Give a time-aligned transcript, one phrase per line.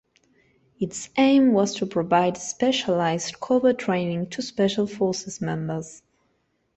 [0.79, 6.01] Its aim was to provide specialised covert training to Special Forces members.